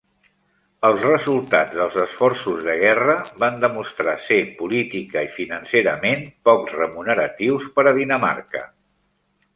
Els 0.87 1.03
resultats 1.07 1.75
dels 1.81 1.97
esforços 2.03 2.63
de 2.69 2.75
guerra 2.79 3.15
van 3.43 3.61
demostrar 3.65 4.17
ser 4.29 4.39
política 4.63 5.23
i 5.29 5.31
financerament 5.37 6.27
poc 6.51 6.75
remuneratius 6.81 7.69
per 7.79 7.89
a 7.93 7.97
Dinamarca. 8.03 8.69